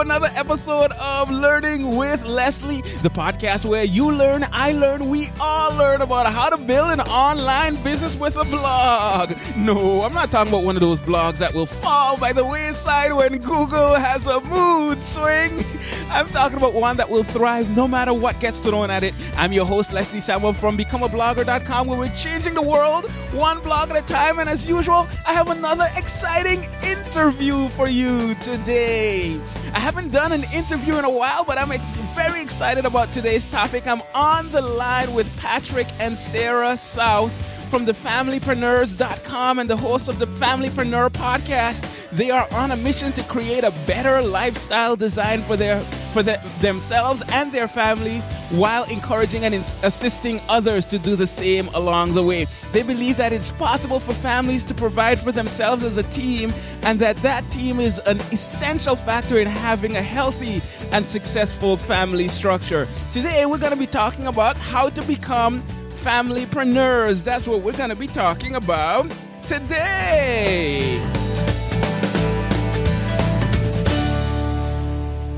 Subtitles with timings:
[0.00, 5.76] Another episode of Learning with Leslie, the podcast where you learn, I learn, we all
[5.76, 9.34] learn about how to build an online business with a blog.
[9.56, 13.12] No, I'm not talking about one of those blogs that will fall by the wayside
[13.12, 15.64] when Google has a mood swing.
[16.10, 19.14] I'm talking about one that will thrive no matter what gets thrown at it.
[19.36, 24.02] I'm your host, Leslie Samuel from BecomeAblogger.com, where we're changing the world one blog at
[24.02, 24.38] a time.
[24.38, 29.40] And as usual, I have another exciting interview for you today.
[29.74, 31.70] I haven't done an interview in a while, but I'm
[32.14, 33.86] very excited about today's topic.
[33.86, 37.32] I'm on the line with Patrick and Sarah South
[37.68, 42.10] from the familypreneurs.com and the hosts of the Familypreneur podcast.
[42.10, 46.40] They are on a mission to create a better lifestyle design for their for the,
[46.60, 52.14] themselves and their families while encouraging and in- assisting others to do the same along
[52.14, 52.46] the way.
[52.72, 56.98] They believe that it's possible for families to provide for themselves as a team and
[57.00, 60.60] that that team is an essential factor in having a healthy
[60.92, 62.88] and successful family structure.
[63.12, 67.24] Today we're going to be talking about how to become familypreneurs.
[67.24, 69.10] That's what we're going to be talking about
[69.42, 71.17] today.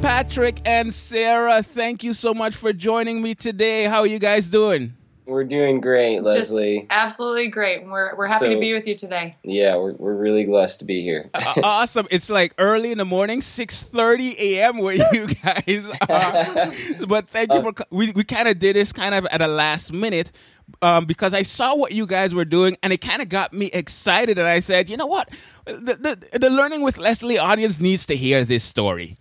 [0.03, 3.85] Patrick and Sarah, thank you so much for joining me today.
[3.85, 4.95] How are you guys doing?
[5.27, 6.87] We're doing great, Leslie.
[6.91, 7.85] Absolutely great.
[7.87, 9.37] We're, we're happy So- to be with you today.
[9.45, 11.31] yeah, we're, we're really blessed to be here.
[11.35, 12.09] Uh, awesome.
[12.11, 14.79] It's like early in the morning, 6:30 a.m.
[14.79, 16.73] where you guys are.
[17.07, 19.47] but thank you for co- we we kind of did this kind of at a
[19.49, 20.33] last minute
[20.83, 23.67] um, because I saw what you guys were doing and it kind of got me
[23.67, 25.31] excited and I said, "You know what?
[25.67, 29.17] The, the the learning with Leslie audience needs to hear this story."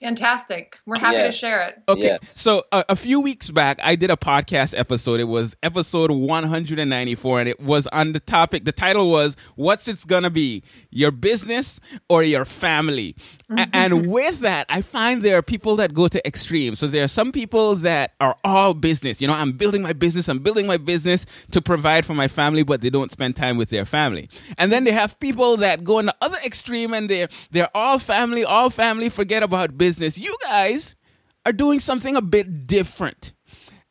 [0.00, 0.76] Fantastic.
[0.84, 1.34] We're happy Yes.
[1.34, 1.82] to share it.
[1.88, 2.38] Okay, Yes.
[2.40, 5.20] so uh, a few weeks back, I did a podcast episode.
[5.20, 8.64] It was episode 194, and it was on the topic.
[8.66, 11.80] The title was "What's It's Gonna Be: Your Business
[12.10, 13.16] or Your Family?"
[13.56, 16.78] A- and with that, I find there are people that go to extremes.
[16.78, 19.20] So there are some people that are all business.
[19.22, 20.28] You know, I'm building my business.
[20.28, 23.70] I'm building my business to provide for my family, but they don't spend time with
[23.70, 24.28] their family.
[24.58, 27.98] And then they have people that go in the other extreme, and they're they're all
[27.98, 29.08] family, all family.
[29.08, 29.85] Forget about business.
[30.18, 30.96] You guys
[31.44, 33.32] are doing something a bit different.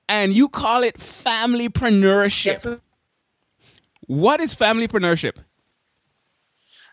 [0.08, 2.64] And you call it familypreneurship.
[2.64, 2.80] Yes,
[4.08, 5.38] What is familypreneurship?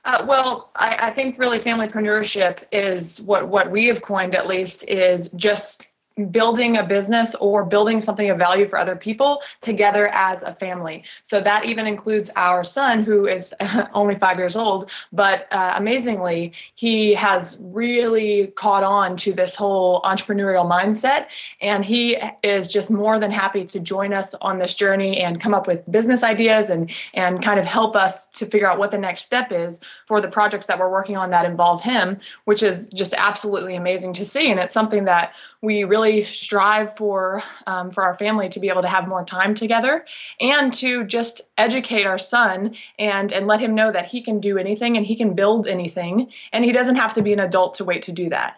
[0.05, 4.85] Uh, well, I, I think really familypreneurship is what, what we have coined at least
[4.89, 5.87] is just
[6.31, 11.05] building a business or building something of value for other people together as a family.
[11.23, 13.55] So that even includes our son, who is
[13.95, 20.03] only five years old, but uh, amazingly, he has really caught on to this whole
[20.03, 21.27] entrepreneurial mindset.
[21.61, 25.55] And he is just more than happy to join us on this journey and come
[25.55, 28.99] up with business ideas and, and kind of help us to figure out what the
[28.99, 32.89] next step is for the projects that we're working on that involve him, which is
[32.89, 34.51] just absolutely amazing to see.
[34.51, 38.83] And it's something that we really strive for um, for our family to be able
[38.83, 40.05] to have more time together
[40.41, 44.59] and to just educate our son and and let him know that he can do
[44.59, 47.85] anything and he can build anything and he doesn't have to be an adult to
[47.85, 48.57] wait to do that.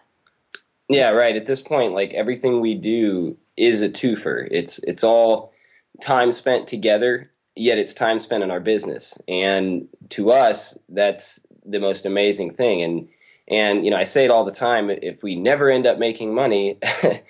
[0.88, 1.36] yeah, right.
[1.36, 4.48] At this point, like everything we do is a twofer.
[4.50, 5.52] It's it's all
[6.00, 9.16] time spent together, yet it's time spent in our business.
[9.28, 12.82] And to us, that's the most amazing thing.
[12.82, 13.08] And
[13.48, 14.90] and you know, I say it all the time.
[14.90, 16.78] If we never end up making money.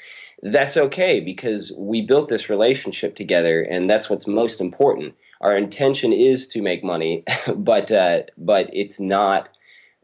[0.46, 5.14] That's okay because we built this relationship together, and that's what's most important.
[5.40, 7.24] Our intention is to make money,
[7.56, 9.48] but uh, but it's not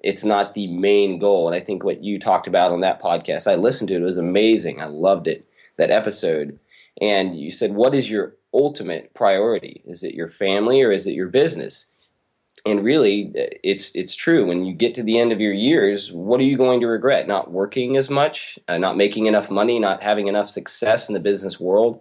[0.03, 1.47] it's not the main goal.
[1.47, 4.05] And I think what you talked about on that podcast, I listened to it, it
[4.05, 4.81] was amazing.
[4.81, 5.47] I loved it,
[5.77, 6.59] that episode.
[7.01, 9.83] And you said, what is your ultimate priority?
[9.87, 11.87] Is it your family or is it your business?
[12.67, 14.45] And really, it's it's true.
[14.45, 17.27] When you get to the end of your years, what are you going to regret?
[17.27, 21.21] Not working as much, uh, not making enough money, not having enough success in the
[21.21, 22.01] business world,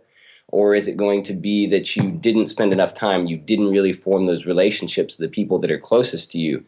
[0.50, 3.94] or is it going to be that you didn't spend enough time, you didn't really
[3.94, 6.66] form those relationships with the people that are closest to you?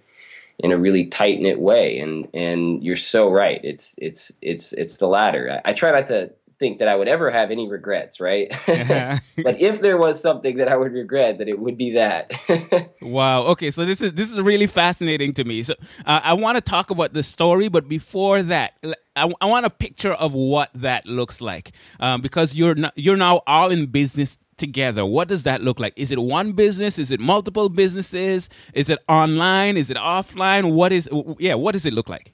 [0.60, 2.00] in a really tight knit way.
[2.00, 3.60] And and you're so right.
[3.64, 5.60] It's it's it's it's the latter.
[5.66, 6.32] I, I try not to
[6.62, 8.48] think that I would ever have any regrets, right?
[8.82, 9.18] Uh-huh.
[9.48, 12.32] but if there was something that I would regret, that it would be that.
[13.02, 13.44] Wow.
[13.54, 13.72] Okay.
[13.72, 15.64] So this is this is really fascinating to me.
[15.64, 15.74] So
[16.06, 18.70] uh, I want to talk about the story, but before that,
[19.16, 23.18] I, I want a picture of what that looks like um, because you're not, you're
[23.18, 25.04] now all in business together.
[25.06, 25.94] What does that look like?
[25.98, 27.00] Is it one business?
[27.00, 28.50] Is it multiple businesses?
[28.74, 29.76] Is it online?
[29.78, 30.72] Is it offline?
[30.72, 31.10] What is
[31.40, 31.56] yeah?
[31.56, 32.34] What does it look like?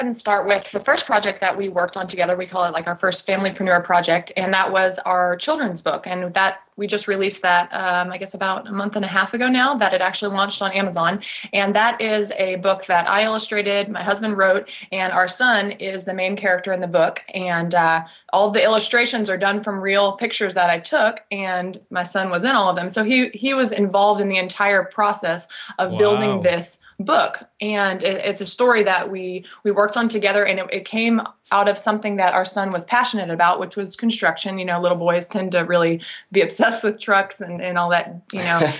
[0.00, 2.36] And start with the first project that we worked on together.
[2.36, 6.06] We call it like our first familypreneur project, and that was our children's book.
[6.06, 9.34] And that we just released that, um, I guess, about a month and a half
[9.34, 9.74] ago now.
[9.74, 11.20] That it actually launched on Amazon,
[11.52, 16.04] and that is a book that I illustrated, my husband wrote, and our son is
[16.04, 17.22] the main character in the book.
[17.34, 22.02] And uh, all the illustrations are done from real pictures that I took, and my
[22.02, 22.88] son was in all of them.
[22.88, 25.46] So he he was involved in the entire process
[25.78, 25.98] of Wow.
[25.98, 27.38] building this book.
[27.60, 31.20] And it, it's a story that we we worked on together and it, it came
[31.52, 34.58] out of something that our son was passionate about which was construction.
[34.58, 36.00] You know little boys tend to really
[36.32, 38.72] be obsessed with trucks and, and all that you know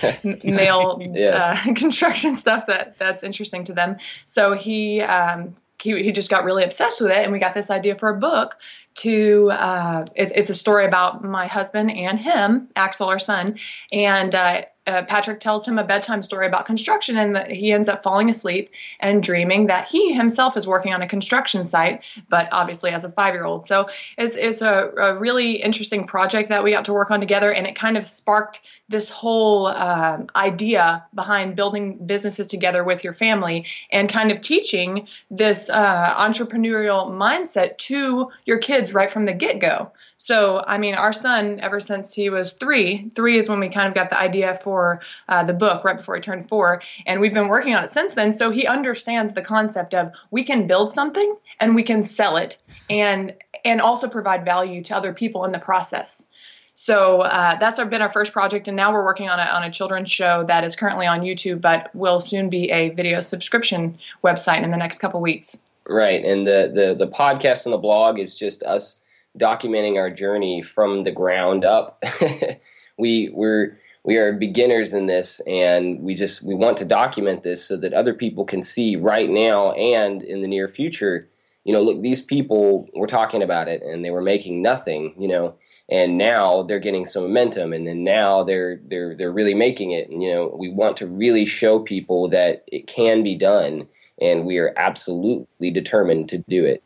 [0.43, 1.67] male Yes.
[1.67, 3.97] uh, construction stuff that that's interesting to them.
[4.25, 7.71] So he um he, he just got really obsessed with it and we got this
[7.71, 8.55] idea for a book
[8.93, 13.57] to uh, it, it's a story about my husband and him axel our son.
[13.91, 17.87] And uh, uh, Patrick tells him a bedtime story about construction, and that he ends
[17.87, 18.69] up falling asleep
[18.99, 23.11] and dreaming that he himself is working on a construction site, but obviously as a
[23.11, 23.65] five year old.
[23.65, 23.87] So
[24.17, 27.67] it's, it's a, a really interesting project that we got to work on together, and
[27.67, 33.65] it kind of sparked this whole um idea behind building businesses together with your family
[33.91, 39.59] and kind of teaching this uh, entrepreneurial mindset to your kids right from the get
[39.59, 39.91] go.
[40.23, 43.87] So, I mean, our son, ever since he was three, three is when we kind
[43.87, 46.83] of got the idea for uh, the book right before he turned four.
[47.07, 48.31] And we've been working on it since then.
[48.31, 52.59] So he understands the concept of we can build something and we can sell it
[52.87, 53.33] and,
[53.65, 56.27] and also provide value to other people in the process.
[56.75, 59.63] So uh, that's our, been our first project, and now we're working on a, on
[59.63, 63.97] a children's show that is currently on YouTube, but will soon be a video subscription
[64.23, 65.57] website in the next couple weeks.
[65.87, 68.97] Right, and the, the the podcast and the blog is just us
[69.37, 72.03] documenting our journey from the ground up.
[72.97, 77.63] we we're we are beginners in this, and we just we want to document this
[77.63, 81.29] so that other people can see right now and in the near future.
[81.63, 85.13] You know, look, these people were talking about it, and they were making nothing.
[85.17, 85.55] You know,
[85.89, 90.09] and now they're getting some momentum, and then now they're they're they're really making it.
[90.09, 93.87] And you know, we want to really show people that it can be done
[94.21, 96.83] and we are absolutely determined to do it.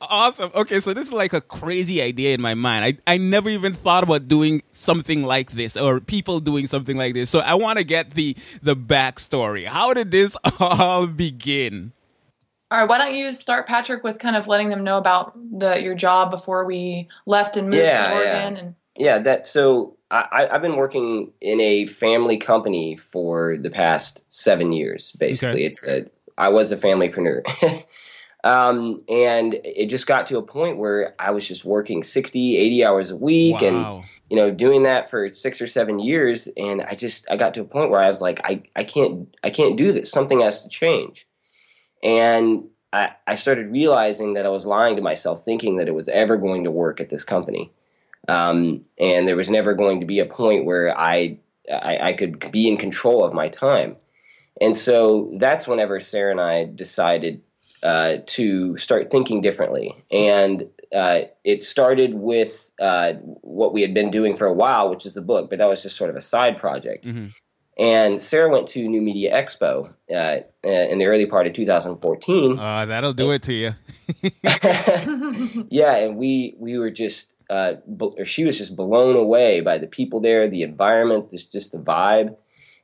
[0.00, 0.50] Awesome.
[0.54, 2.84] Okay, so this is like a crazy idea in my mind.
[3.06, 7.14] I, I never even thought about doing something like this or people doing something like
[7.14, 7.30] this.
[7.30, 9.66] So I want to get the the backstory.
[9.66, 11.92] How did this all begin?
[12.70, 15.80] All right, why don't you start, Patrick, with kind of letting them know about the
[15.80, 18.14] your job before we left and moved Yeah, to yeah.
[18.44, 18.56] Oregon?
[18.58, 23.70] And Yeah, that so I, I- I've been working in a family company for the
[23.70, 25.12] past seven years.
[25.18, 25.64] Basically, Okay.
[25.64, 26.06] it's a
[26.36, 27.42] I was a familypreneur,
[28.46, 32.84] um, and it just got to a point where I was just working 60, 80
[32.84, 36.48] hours a week, and you know doing that for six or seven years.
[36.56, 39.34] And i just i got to a point where i was like i, I can't
[39.42, 40.12] i can't do this.
[40.12, 41.26] Something has to change.
[42.04, 46.08] And I, I started realizing that i was lying to myself thinking that it was
[46.08, 47.72] ever going to work at this company.
[48.28, 51.38] Um, and there was never going to be a point where I,
[51.68, 53.96] I i could be in control of my time.
[54.60, 57.42] And so that's whenever sarah and i decided
[57.86, 64.10] uh, to start thinking differently and uh, it started with uh, what we had been
[64.10, 66.22] doing for a while, which is the book, but that was just sort of a
[66.22, 67.04] side project.
[67.04, 67.32] Mhm.
[67.78, 72.58] And Sarah went to New Media Expo uh, uh, in the early part of 2014.
[72.58, 73.70] Uh, that'll do it to you.
[75.70, 79.76] yeah, and we we were just, uh, bl- or she was just blown away by
[79.78, 82.36] the people there, the environment, just just the vibe,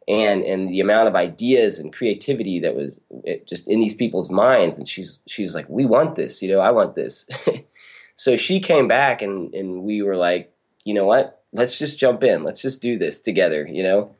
[0.08, 3.00] and and the amount of ideas and creativity that was
[3.46, 4.78] just in these people's minds.
[4.78, 7.26] And she's she was like, "We want this, you know, I want this."
[8.16, 10.52] so she came back, and and we were like,
[10.84, 11.42] "You know what?
[11.52, 12.44] Let's just jump in.
[12.44, 14.14] Let's just do this together," you know.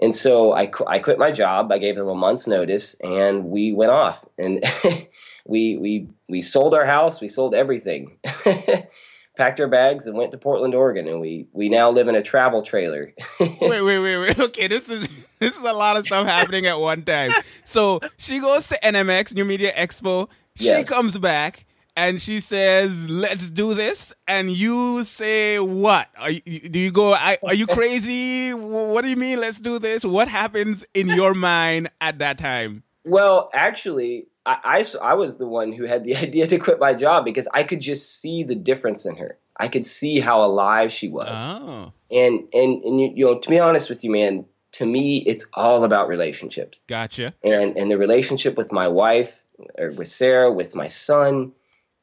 [0.00, 1.72] And so I, qu- I quit my job.
[1.72, 4.24] I gave them a month's notice, and we went off.
[4.38, 4.64] And
[5.46, 7.20] we we we sold our house.
[7.20, 8.18] We sold everything,
[9.38, 11.08] packed our bags, and went to Portland, Oregon.
[11.08, 13.14] And we we now live in a travel trailer.
[13.40, 14.38] wait, wait, wait, wait.
[14.38, 17.32] Okay, this is this is a lot of stuff happening at one time.
[17.64, 20.28] So she goes to NMX New Media Expo.
[20.56, 20.88] She Yes.
[20.88, 21.64] comes back
[21.96, 26.08] and she says, "Let's do this." And you say, "What?
[26.18, 27.12] Are you, do you go?
[27.14, 28.52] I, are you crazy?
[28.52, 29.40] What do you mean?
[29.40, 32.82] Let's do this?" What happens in your mind at that time?
[33.04, 36.94] Well, actually, I, I I was the one who had the idea to quit my
[36.94, 39.38] job because I could just see the difference in her.
[39.56, 41.42] I could see how alive she was.
[41.42, 45.18] Oh, And and and you, you know, to be honest with you, man, to me,
[45.26, 46.78] it's all about relationships.
[46.86, 47.34] gotcha.
[47.44, 49.40] and and the relationship with my wife
[49.78, 51.52] or with Sarah, with my son,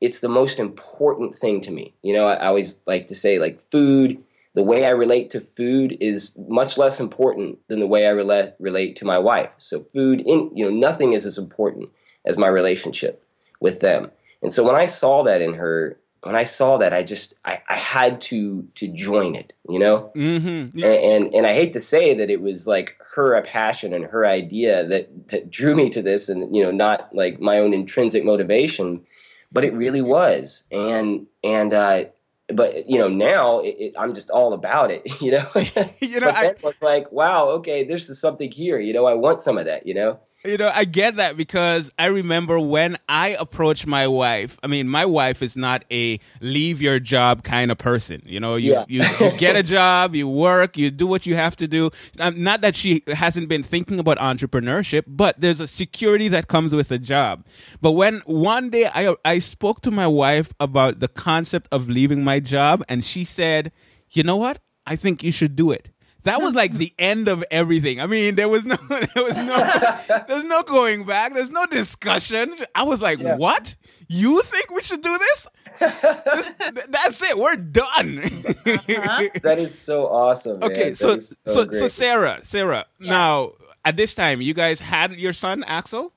[0.02, 1.96] it's the most important thing to me.
[2.04, 4.22] You know, I, I always like to say like food.
[4.54, 8.54] The way I relate to food is much less important than the way I relate
[8.60, 9.50] relate to my wife.
[9.58, 11.90] So food, in you know, nothing is as important
[12.26, 13.24] as my relationship
[13.60, 14.12] with them.
[14.42, 17.62] And so when I saw that in her, when I saw that, I just I,
[17.70, 19.54] I had to to join it.
[19.70, 20.84] You know Mm-hmm.
[20.84, 24.06] and, and and I hate to say that it was like her a passion and
[24.06, 27.74] her idea that that drew me to this, and you know, not like my own
[27.74, 29.06] intrinsic motivation,
[29.52, 30.66] but it really was.
[30.72, 32.06] And and uh,
[32.48, 35.04] but you know, now it, it, I'm just all about it.
[35.22, 35.48] You know,
[36.02, 38.80] You know, but I, it's like, wow, okay, this is something here.
[38.80, 39.88] You know, I want some of that.
[39.88, 44.60] You know, You know, I get that because I remember when I approached my wife.
[44.64, 48.22] I mean, my wife is not a leave your job kind of person.
[48.26, 48.86] You know, you Yeah.
[48.88, 51.90] you, you get a job, you work, you do what you have to do.
[52.18, 56.92] Not that she hasn't been thinking about entrepreneurship, but there's a security that comes with
[56.92, 57.46] a job.
[57.82, 62.24] But when one day I I spoke to my wife about the concept of leaving
[62.24, 63.72] my job, and she said,
[64.12, 64.60] "You know what?
[64.86, 65.90] I think you should do it."
[66.26, 68.00] That was like the end of everything.
[68.02, 71.34] I mean, there was no, there was no, there's no going back.
[71.34, 72.54] There's no discussion.
[72.76, 73.76] I was like, "What?
[74.08, 75.48] You think we should do this?
[75.80, 77.38] This- th- that's it.
[77.38, 79.30] We're done." Uh-huh.
[79.44, 80.62] that is so awesome.
[80.64, 81.92] okay, That so is so so great.
[81.92, 82.86] Sarah, Sarah.
[83.00, 83.54] Now
[83.84, 86.12] at this time, you guys had your son Axel.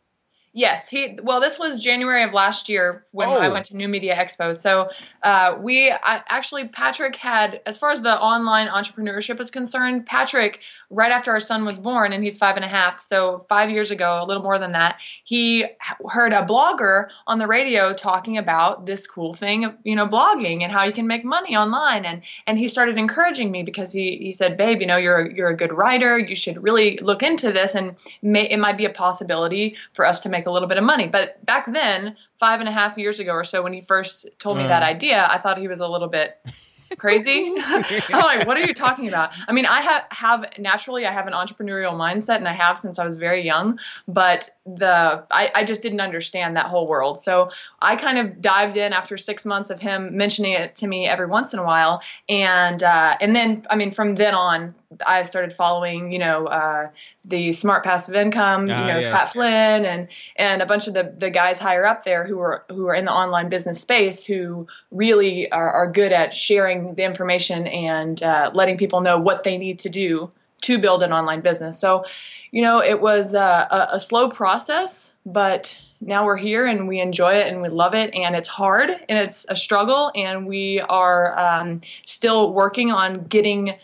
[0.59, 1.17] Yes, he.
[1.23, 3.53] Well, this was January of last year when I Oh.
[3.53, 4.57] went to New Media Expo.
[4.57, 4.91] So
[5.23, 10.59] uh, we I, actually Patrick had, as far as the online entrepreneurship is concerned, Patrick
[10.91, 13.01] right after our son was born, and he's five and a half.
[13.01, 15.65] So five years ago, a little more than that, he
[16.11, 20.63] heard a blogger on the radio talking about this cool thing of you know blogging
[20.65, 24.17] and how you can make money online, and and he started encouraging me because he
[24.17, 27.23] he said, babe, you know you're a, you're a good writer, you should really look
[27.23, 30.69] into this, and may, it might be a possibility for us to make a little
[30.69, 31.07] bit of money.
[31.07, 34.59] But back then, five and a half years ago or so, when he first told
[34.59, 36.39] me that idea, I thought he was a little bit
[36.99, 37.55] crazy.
[37.65, 39.33] I'm like, what are you talking about?
[39.47, 42.99] I mean, I have have naturally I have an entrepreneurial mindset, and I have since
[42.99, 43.79] I was very young.
[44.07, 47.21] But the I, I just didn't understand that whole world.
[47.21, 47.51] So
[47.81, 51.27] I kind of dived in after six months of him mentioning it to me every
[51.27, 54.75] once in a while, and uh, and then I mean from then on
[55.05, 56.89] I started following you know uh,
[57.25, 59.17] the Smart Passive Income, Ah, you know yes.
[59.17, 62.65] Pat Flynn and and a bunch of the the guys higher up there who are
[62.71, 67.03] who are in the online business space who really are, are good at sharing the
[67.05, 70.31] information and uh, letting people know what they need to do
[70.63, 71.79] to build an online business.
[71.79, 72.05] So,
[72.51, 76.99] you know, it was uh, a, a slow process, but now we're here and we
[77.01, 78.13] enjoy it and we love it.
[78.15, 83.75] And it's hard and it's a struggle, and we are um, still working on getting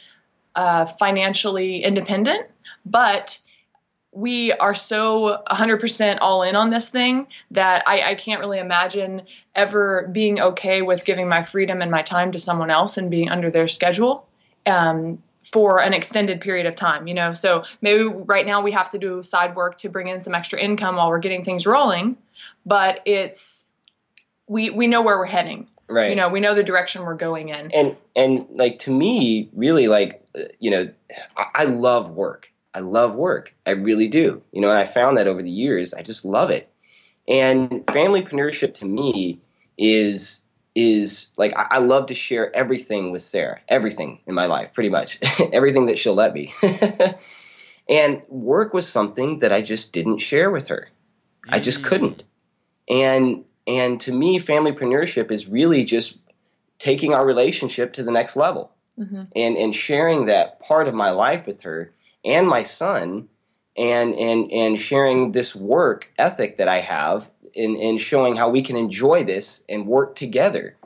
[0.57, 2.47] uh, financially independent,
[2.85, 3.39] but
[4.15, 9.23] we are so 100% all in on this thing that I, I can't really imagine
[9.57, 13.29] ever being okay with giving my freedom and my time to someone else and being
[13.29, 14.29] under their schedule
[14.67, 15.21] um,
[15.53, 17.35] for an extended period of time you know?
[17.35, 20.61] So maybe right now we have to do side work to bring in some extra
[20.61, 22.17] income while we're getting things rolling
[22.65, 23.65] but it's
[24.47, 26.11] we we know where we're heading right?
[26.11, 27.71] you know we know the direction we're going in.
[27.73, 30.88] And and like to me really like uh, you know
[31.37, 32.49] I, I love work.
[32.75, 33.55] I love work.
[33.67, 34.43] I really do.
[34.53, 35.95] You know and i found that over the years.
[35.95, 36.71] I just love it.
[37.26, 39.41] And familypreneurship to me
[39.79, 40.41] is
[40.75, 43.61] is like I, I love to share everything with sarah.
[43.69, 45.19] Everything in my life pretty much.
[45.53, 46.53] Everything that she'll let me.
[47.88, 50.88] And work was something that i just didn't share with her.
[51.49, 52.23] I just couldn't.
[52.88, 56.18] And and to me familypreneurship is really just
[56.78, 59.28] taking our relationship to the next level Mhm.
[59.35, 61.92] and and sharing that part of my life with her
[62.25, 63.28] and my son
[63.76, 68.62] and and and sharing this work ethic that I have and and showing how we
[68.62, 70.76] can enjoy this and work together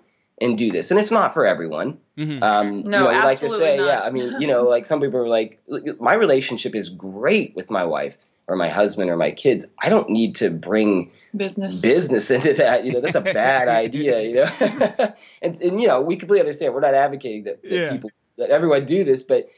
[0.40, 2.42] and do this and it's not for everyone Mhm.
[2.42, 3.86] um, No, you know, we like to say, not.
[3.86, 4.00] yeah.
[4.02, 5.60] I mean, you know, like some people are like,
[6.00, 8.16] my relationship is great with my wife
[8.48, 9.66] or my husband or my kids.
[9.82, 12.84] I don't need to bring business business into that.
[12.84, 14.22] You know, that's a bad idea.
[14.22, 16.74] You know, and, and you know, we completely understand.
[16.74, 17.92] We're not advocating that, that Yeah.
[17.92, 19.48] people that everyone do this, but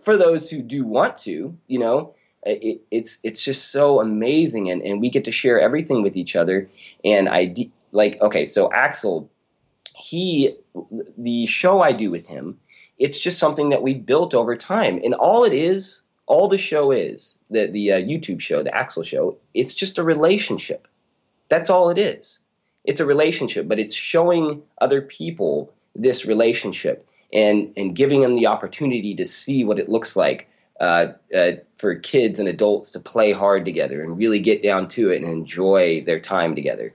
[0.00, 2.14] for those who do want to, you know.
[2.48, 6.36] It, it's it's just so amazing, and, and we get to share everything with each
[6.36, 6.70] other.
[7.04, 9.28] And I de- like okay, so Axel,
[9.96, 10.54] he
[11.18, 12.60] the show I do with him,
[13.00, 16.90] it's just something that we've built over time, and all it is, all the show
[16.90, 20.88] is, the the uh, YouTube show, the Axel show, it's just a relationship.
[21.48, 22.40] That's all it is.
[22.84, 28.46] It's a relationship, but it's showing other people this relationship and and giving them the
[28.46, 30.48] opportunity to see what it looks like
[30.80, 35.10] uh, uh, for kids and adults to play hard together and really get down to
[35.10, 36.92] it and enjoy their time together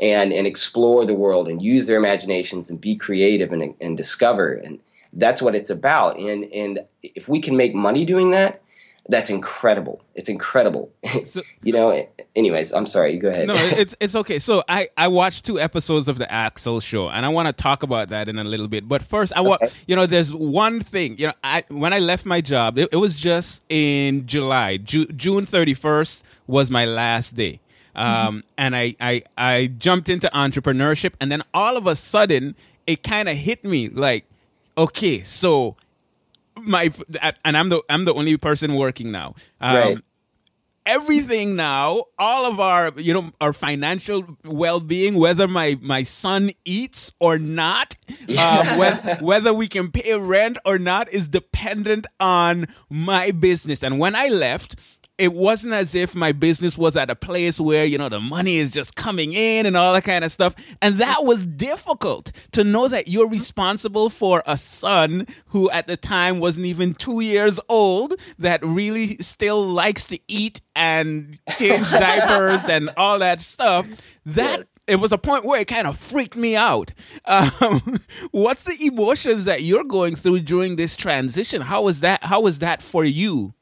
[0.00, 4.52] and and explore the world and use their imaginations and be creative and and discover
[4.52, 4.78] and
[5.14, 8.62] that's what it's about and and if we can make money doing that
[9.10, 10.90] that's incredible it's incredible
[11.24, 14.38] So- you know anyways i'm sorry you go ahead No, it's it's okay.
[14.38, 17.82] So I I watched two episodes of the Axel show, and I want to talk
[17.82, 18.86] about that in a little bit.
[18.86, 19.72] But first, I want Okay.
[19.86, 21.16] you know, there's one thing.
[21.18, 24.76] You know, I when I left my job, it, it was just in July.
[24.76, 27.60] Ju- June 31st was my last day.
[27.94, 32.54] Um, and I, I I jumped into entrepreneurship, and then all of a sudden,
[32.86, 34.24] it kind of hit me like,
[34.76, 35.76] okay, so
[36.62, 36.92] my
[37.44, 39.34] and I'm the I'm the only person working now.
[39.60, 39.98] Um, Right.
[40.86, 46.50] Everything now, all of our you know our financial well being, whether my my son
[46.64, 47.94] eats or not,
[48.38, 53.82] um, whether, whether we can pay rent or not, is dependent on my business.
[53.82, 54.76] And when I left,
[55.18, 58.56] it wasn't as if my business was at a place where you know the money
[58.58, 60.54] is just coming in and all that kind of stuff.
[60.80, 65.96] And that was difficult to know that you're responsible for a son who at the
[65.96, 72.68] time wasn't even two years old that really still likes to eat and change diapers
[72.68, 73.86] and all that stuff.
[74.24, 74.74] That Yes.
[74.86, 76.92] it was a point where it kind of freaked me out.
[77.24, 77.98] Um,
[78.30, 81.62] what's the emotions that you're going through during this transition?
[81.62, 83.54] How was that how was that for you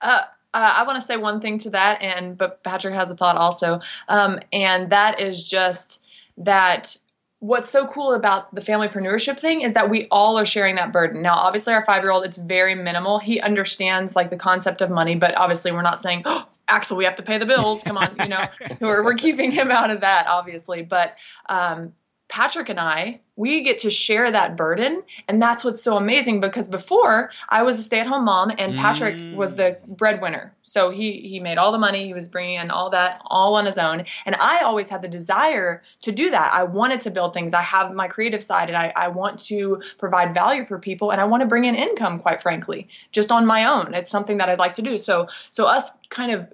[0.00, 0.22] Uh,
[0.54, 3.36] uh, I want to say one thing to that, and but Patrick has a thought
[3.36, 6.00] also, um, and that is just
[6.38, 6.96] that
[7.40, 11.22] what's so cool about the familypreneurship thing is that we all are sharing that burden.
[11.22, 13.18] Now, obviously, our five year old, it's very minimal.
[13.18, 17.04] He understands like the concept of money, but obviously, we're not saying, oh, Axel, we
[17.04, 17.82] have to pay the bills.
[17.82, 18.44] Come on, you know,
[18.80, 20.82] we're, we're keeping him out of that, obviously.
[20.82, 21.14] But
[21.48, 21.92] um,
[22.28, 25.02] Patrick and I, we get to share that burden.
[25.28, 28.74] And that's what's so amazing because before I was a stay at home mom and
[28.74, 29.32] Patrick Mm.
[29.32, 30.54] was the breadwinner.
[30.62, 33.64] So he, he made all the money, he was bringing in all that all on
[33.64, 34.04] his own.
[34.26, 36.52] And I always had the desire to do that.
[36.52, 37.54] I wanted to build things.
[37.54, 41.20] I have my creative side and I, I want to provide value for people and
[41.20, 43.94] I want to bring in income, quite frankly, just on my own.
[43.94, 44.98] It's something that I'd like to do.
[44.98, 46.52] So, so us kind of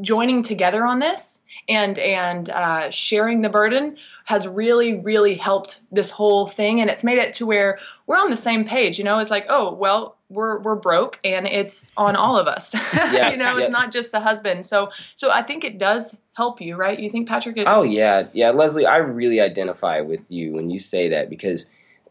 [0.00, 3.96] joining together on this and and uh, sharing the burden
[4.30, 8.30] has really really helped this whole thing and it's made it to where we're on
[8.30, 12.14] the same page you know it's like oh well we're we're broke and it's on
[12.14, 13.62] all of us Yeah, you know yeah.
[13.62, 17.10] it's not just the husband so so i think it does help you right you
[17.10, 18.86] think patrick it, Oh yeah, yeah, Leslie.
[18.86, 21.66] I really identify with you when you say that because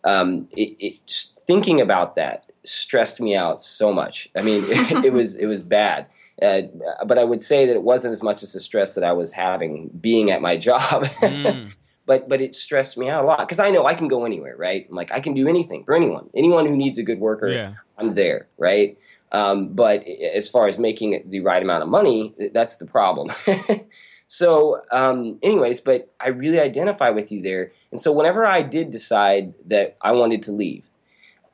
[0.05, 4.29] um, it, it thinking about that stressed me out so much.
[4.35, 6.07] I mean, it, it was it was bad.
[6.41, 6.61] Uh,
[7.05, 9.33] but I would say that it wasn't as much as the stress that I was
[9.33, 11.05] having being at my job.
[11.21, 11.73] Mm.
[12.09, 14.55] But but it stressed me out a lot because I know I can go anywhere,
[14.57, 14.87] right?
[14.89, 17.47] I'm like I can do anything for anyone, anyone who needs a good worker.
[17.47, 18.97] yeah I'm there, right?
[19.31, 23.31] Um, but as far as making the right amount of money, that's the problem.
[24.27, 27.71] so, um, anyways, but I really identify with you there.
[27.91, 30.83] And so, whenever I did decide that I wanted to leave,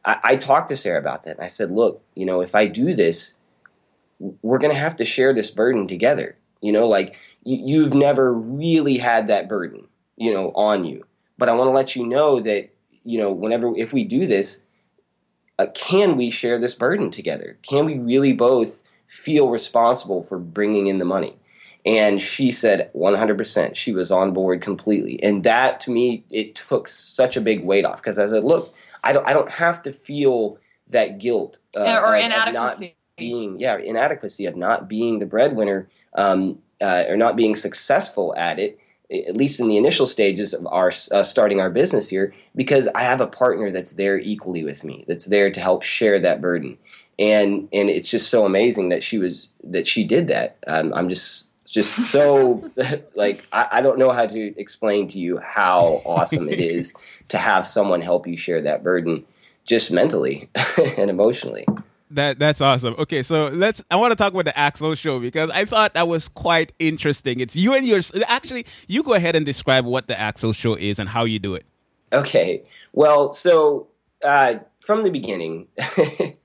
[0.06, 1.36] I, I talked to Sarah about that.
[1.36, 3.34] And I said, look, you know, if I do this,
[4.41, 6.38] we're going to have to share this burden together.
[6.62, 11.06] You know, like you, you've never really had that burden, you know, on you.
[11.38, 12.69] But I want to let you know that,
[13.04, 14.62] you know, whenever, if we do this,
[15.60, 17.58] uh, can we share this burden together?
[17.62, 21.38] Can we really both feel responsible for bringing in the money?
[21.86, 23.75] And she said 100%.
[23.75, 25.21] She was on board completely.
[25.21, 28.73] And that to me, it took such a big weight off because I said, look,
[29.04, 30.58] I don't, I don't have to feel
[30.89, 35.25] that guilt uh, or of- of not inadequacy being yeah inadequacy of not being the
[35.25, 38.78] breadwinner um, uh, or not being successful at it
[39.12, 43.02] at least in the initial stages of our uh, starting our business here because i
[43.02, 46.78] have a partner that's there equally with me that's there to help share that burden.
[47.18, 50.58] And and it's just so amazing that she was that she did that.
[50.68, 52.70] Um, i'm just just so
[53.15, 56.94] like I, I don't know how to explain to you how awesome it is
[57.30, 59.26] to have someone help you share that burden
[59.65, 60.50] just mentally
[60.98, 61.65] and emotionally
[62.12, 62.96] That that's awesome.
[63.00, 63.84] Okay, so let's.
[63.89, 67.39] I want to talk about the Axel show because I thought that was quite interesting.
[67.39, 68.02] It's you and your.
[68.28, 71.56] Actually, you go ahead and describe what the Axel show is and how you do
[71.56, 71.65] it.
[72.13, 72.63] Okay.
[72.94, 73.88] Well, so
[74.24, 75.68] uh, from the beginning,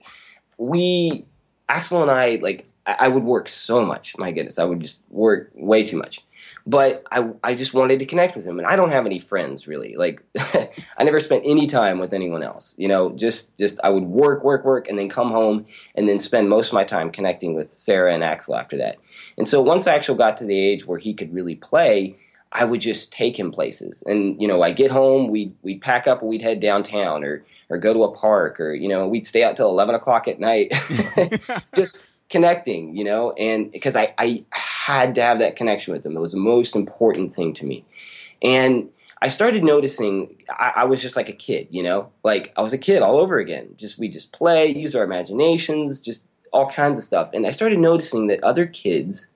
[0.58, 1.26] we
[1.68, 4.16] Axel and I like I I would work so much.
[4.16, 6.24] My goodness, I would just work way too much.
[6.66, 9.66] But I I just wanted to connect with him, and I don't have any friends
[9.66, 9.96] really.
[9.96, 12.74] Like I never spent any time with anyone else.
[12.78, 16.18] You know, just just I would work, work, work, and then come home and then
[16.18, 18.98] spend most of my time connecting with Sarah and Axel after that.
[19.36, 22.16] And so once Axel got to the age where he could really play,
[22.52, 24.02] I would just take him places.
[24.06, 27.44] And you know, I get home, we'd we'd pack up, and we'd head downtown or
[27.68, 30.40] or go to a park, or you know, we'd stay out till eleven o'clock at
[30.40, 30.72] night,
[31.74, 32.96] just connecting.
[32.96, 34.44] You know, and because I I
[34.98, 36.16] had to have that connection with them.
[36.16, 37.84] it was the most important thing to me.
[38.42, 38.90] And
[39.22, 41.68] I started noticing I, I was just like a kid.
[41.70, 43.74] You know, like I was a kid all over again.
[43.76, 47.30] Just we just play, use our imaginations, just all kinds of stuff.
[47.32, 49.28] And I started noticing that other kids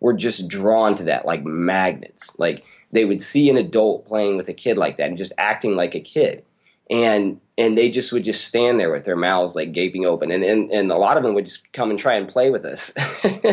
[0.00, 2.38] were just drawn to that like magnets.
[2.38, 5.76] Like they would see an adult playing with a kid like that and just acting
[5.76, 6.44] like a kid.
[6.90, 10.30] And and they just would just stand there with their mouths like gaping open.
[10.30, 12.66] And and, and a lot of them would just come and try and play with
[12.66, 12.92] us.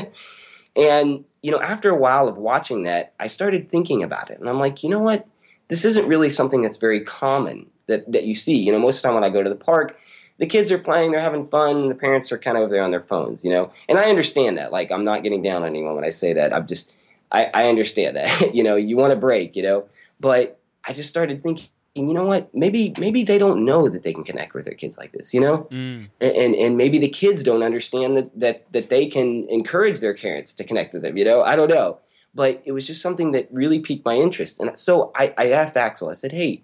[0.75, 4.39] and you know, after a while of watching that, I started thinking about it.
[4.39, 5.27] And I'm like, you know what?
[5.67, 8.57] This isn't really something that's very common that, that you see.
[8.57, 9.97] You know, most of the time when I go to the park,
[10.37, 12.83] the kids are playing, they're having fun, and the parents are kind of over there
[12.83, 13.71] on their phones, you know.
[13.87, 14.71] And I understand that.
[14.71, 16.53] Like, I'm not getting down on anyone when I say that.
[16.53, 16.93] I'm just,
[17.31, 18.53] I, I understand that.
[18.55, 19.85] you know, you want a break, you know.
[20.19, 22.53] But I just started thinking, you know what?
[22.53, 25.41] Maybe, maybe they don't know that they can connect with their kids like this, you
[25.41, 25.67] know.
[25.71, 26.09] Mm.
[26.21, 30.13] And, and and maybe the kids don't understand that that that they can encourage their
[30.15, 31.41] parents to connect with them, you know.
[31.41, 31.99] I don't know.
[32.33, 35.75] But it was just something that really piqued my interest, and so I, I asked
[35.75, 36.09] Axel.
[36.09, 36.63] I said, "Hey,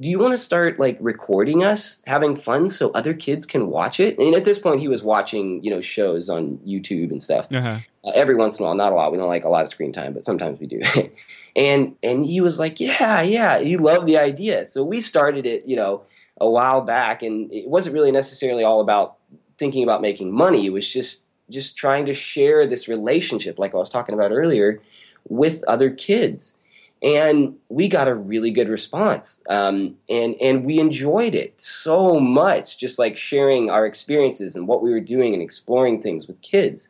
[0.00, 3.98] do you want to start like recording us having fun so other kids can watch
[3.98, 7.46] it and at this point he was watching you know shows on youtube and stuff
[7.50, 7.78] Uh-huh.
[8.04, 9.70] uh, every once in a while not a lot we don't like a lot of
[9.70, 10.82] screen time but sometimes we do
[11.56, 13.58] and and he was like yeah yeah.
[13.58, 14.68] He loved the idea.
[14.68, 16.02] So we started it you know
[16.40, 19.16] a while back and it wasn't really necessarily all about
[19.58, 20.66] thinking about making money.
[20.66, 24.82] It was just just trying to share this relationship like i was talking about earlier
[25.28, 26.54] with other kids.
[27.02, 32.78] And we got a really good response um, and and we enjoyed it so much
[32.78, 36.88] just like sharing our experiences and what we were doing and exploring things with kids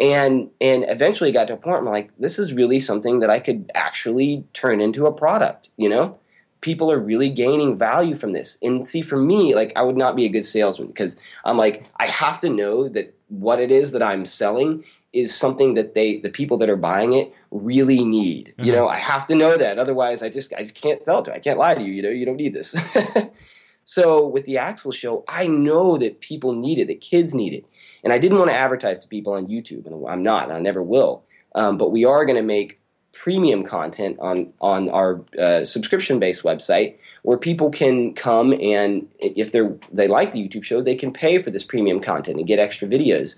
[0.00, 3.30] and and eventually got to a point where I'm like this is really something that
[3.30, 6.18] I could actually turn into a product you know
[6.62, 10.16] people are really gaining value from this and see for me like I would not
[10.16, 13.92] be a good salesman because I'm like I have to know that what it is
[13.92, 18.54] that I'm selling is something that they the people that are buying it really need.
[18.58, 18.76] You Mhm.
[18.76, 19.78] know, I have to know that.
[19.78, 21.36] Otherwise I just I just can't sell it to you.
[21.36, 22.74] I can't lie to you, you know, you don't need this.
[23.84, 27.64] so with the Axel show, I know that people need it, that kids need it.
[28.04, 30.58] And I didn't want to advertise to people on YouTube, and I'm not, and I
[30.60, 31.22] never will.
[31.54, 32.78] Um, but we are going to make
[33.12, 39.50] premium content on on our uh, subscription based website where people can come and if
[39.52, 42.58] they're they like the YouTube show, they can pay for this premium content and get
[42.58, 43.34] extra videos.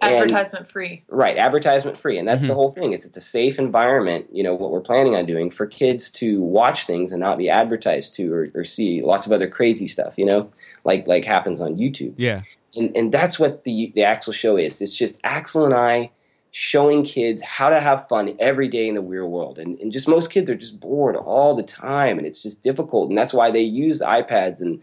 [0.00, 1.02] And- Advertisement free.
[1.08, 2.54] Right, advertisement free, and that's the Mhm.
[2.54, 2.92] whole thing.
[2.92, 4.26] Is it's a safe environment.
[4.30, 7.48] You know what we're planning on doing for kids to watch things and not be
[7.48, 10.14] advertised to or, or see lots of other crazy stuff.
[10.18, 10.50] You know,
[10.84, 12.42] like like happens on YouTube, Yeah.
[12.76, 14.80] And and that's what the the Axel show is.
[14.80, 16.10] It's just Axel and I
[16.52, 20.08] showing kids how to have fun every day in the real world, and and just
[20.08, 23.50] most kids are just bored all the time, and it's just difficult, and that's why
[23.50, 24.80] they use iPads and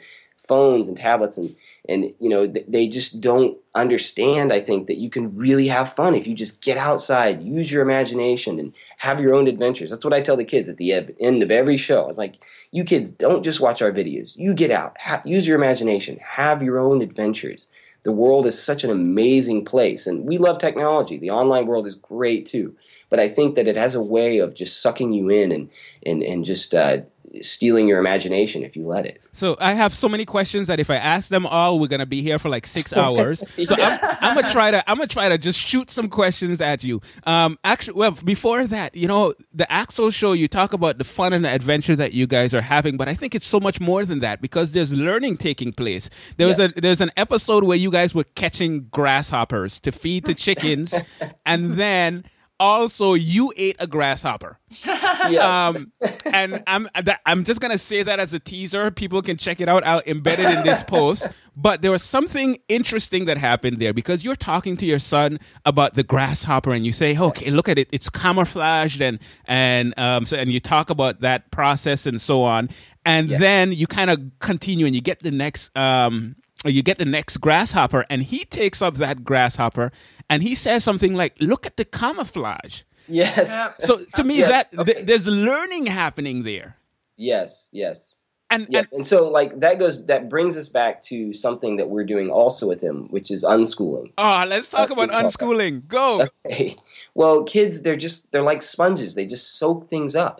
[0.48, 1.56] phones and tablets and
[1.88, 5.94] and you know th- they just don't understand i think that you can really have
[5.94, 9.90] fun if you just get outside use your imagination and have your own adventures.
[9.90, 12.10] That's what i tell the kids at the end of every show.
[12.10, 14.36] I'm like you kids don't just watch our videos.
[14.36, 17.68] You get out ha- use your imagination have your own adventures
[18.04, 21.18] the world is such an amazing place and we love technology.
[21.18, 22.76] The online world is great too.
[23.10, 25.70] But i think that it has a way of just sucking you in and
[26.06, 27.02] and, and just uh,
[27.42, 30.90] stealing your imagination if you let it So I have so many questions that if
[30.92, 33.44] I ask them all, we're gonna be here for like six hours.
[33.66, 36.84] So I'm, I'm gonna try to I'm gonna try to just shoot some questions at
[36.84, 37.02] you.
[37.26, 41.34] Um, actually, well, before that, you know, the Axel show, you talk about the fun
[41.34, 44.06] and the adventure that you guys are having, but I think it's so much more
[44.06, 46.10] than that because there's learning taking place.
[46.38, 46.74] There was Yes.
[46.78, 50.94] a there's an episode where you guys were catching grasshoppers to feed to chickens,
[51.46, 52.26] and then
[52.64, 54.58] also you ate a grasshopper.
[54.86, 55.44] yes.
[55.44, 55.92] Um,
[56.26, 56.88] and I'm
[57.26, 58.90] I'm just gonna say that as a teaser.
[58.92, 59.86] People can check it out.
[59.86, 61.28] I'll embed it in this post.
[61.56, 65.94] But there was something interesting that happened there because you're talking to your son about
[65.94, 67.90] the grasshopper, and you say, "Okay, look at it.
[67.92, 72.70] It's camouflaged," and and um, so and you talk about that process and so on.
[73.06, 73.38] And Yeah.
[73.38, 76.36] then you kind of continue, and you get the next um,
[76.70, 79.92] you get the next grasshopper, and he takes up that grasshopper,
[80.30, 83.82] and he says something like, "Look at the camouflage." yes Yep.
[83.82, 86.78] So to me, Yes, that th- there's learning happening there.
[87.18, 88.16] yes yes
[88.50, 91.90] And, Yeah, and and so like that goes that brings us back to something that
[91.90, 94.12] we're doing also with him, which is unschooling.
[94.18, 95.76] oh, let's talk Uh, about talk about- unschooling.
[95.88, 96.28] Go.
[96.46, 96.78] Okay.
[97.16, 99.16] Well, kids, they're just they're like sponges.
[99.16, 100.36] They just soak things up,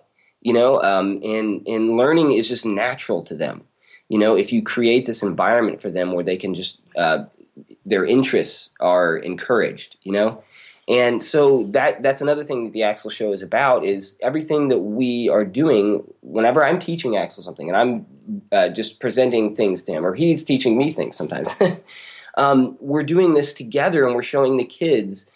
[0.48, 0.72] you know.
[0.82, 3.58] Um, and and learning is just natural to them.
[4.10, 7.26] You know, if you create this environment for them where they can just uh,
[7.86, 10.44] their interests are encouraged, you know.
[10.88, 14.80] And so that that's another thing that the Axel Show is about is everything that
[14.80, 16.04] we are doing.
[16.22, 18.06] Whenever I'm teaching Axel something, and I'm
[18.52, 21.56] uh, just presenting things to him, or he's teaching me things sometimes.
[22.38, 25.32] um, we're doing this together, and we're showing the kids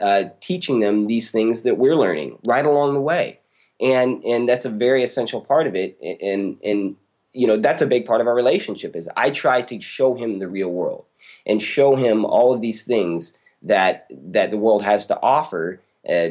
[0.00, 3.40] uh, teaching them these things that we're learning right along the way,
[3.80, 5.98] and and that's a very essential part of it.
[6.22, 6.94] And and
[7.34, 8.96] you know that's a big part of our relationship.
[8.96, 11.04] Is I try to show him the real world
[11.46, 15.80] and show him all of these things that that the world has to offer.
[16.08, 16.30] Uh,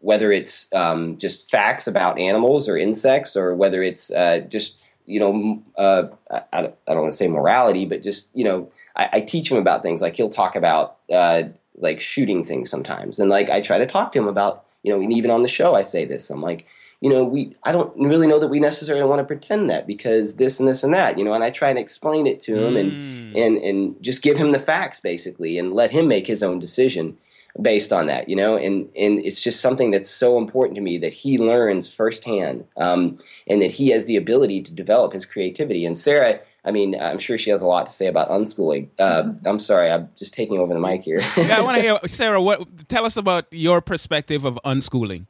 [0.00, 5.20] whether it's um, just facts about animals or insects, or whether it's uh, just you
[5.20, 9.20] know, uh, I, I don't want to say morality, but just you know, I, I
[9.20, 10.00] teach him about things.
[10.00, 11.44] Like he'll talk about uh,
[11.76, 15.00] like shooting things sometimes, and like I try to talk to him about you know,
[15.00, 16.30] and even on the show I say this.
[16.30, 16.66] I'm like,
[17.02, 20.36] you know, we I don't really know that we necessarily want to pretend that because
[20.36, 22.76] this and this and that, you know, and I try and explain it to him
[22.76, 23.32] and Mm.
[23.42, 27.16] and and just give him the facts basically and let him make his own decision
[27.60, 30.96] based on that you know and and it's just something that's so important to me
[30.96, 35.84] that he learns firsthand um, and that he has the ability to develop his creativity
[35.84, 39.24] and sarah i mean i'm sure she has a lot to say about unschooling uh,
[39.44, 42.40] i'm sorry i'm just taking over the mic here yeah, I want to hear Sarah.
[42.40, 42.88] What?
[42.88, 45.26] Tell us about your perspective of unschooling.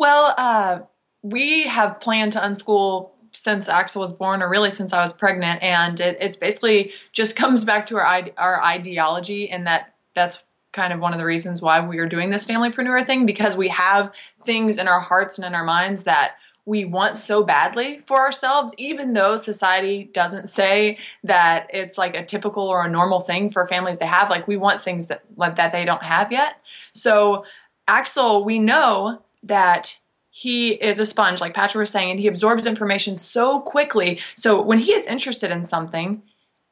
[0.00, 0.78] Well, uh,
[1.20, 5.62] we have planned to unschool since Axel was born, or really since I was pregnant,
[5.62, 10.94] and it, it's basically just comes back to our our ideology, and that that's kind
[10.94, 14.10] of one of the reasons why we are doing this familypreneur thing because we have
[14.46, 18.72] things in our hearts and in our minds that we want so badly for ourselves,
[18.78, 23.66] even though society doesn't say that it's like a typical or a normal thing for
[23.66, 24.30] families to have.
[24.30, 26.54] Like we want things that like that they don't have yet.
[26.94, 27.44] So
[27.86, 29.96] Axel, we know that
[30.30, 34.20] he is a sponge, like Patrick was saying, and he absorbs information so quickly.
[34.36, 36.22] So when he is interested in something,